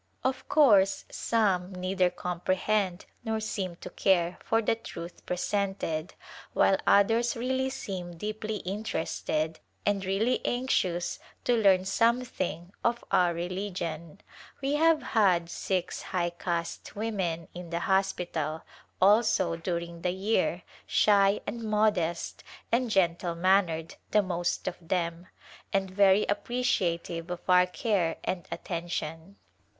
[0.23, 6.15] Of course some neither comprehend nor seem to care for the truth presented,
[6.53, 14.21] while others really seem deeply interested and really anxious to learn something of our religion.
[14.63, 18.63] W> have had six high caste women in the hospital,
[18.99, 25.27] also, during the year, shy and modest and gentle mannered the most of them,
[25.71, 29.35] and very appreci ative of our care and attention.